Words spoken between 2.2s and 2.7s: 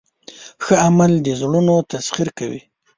کوي.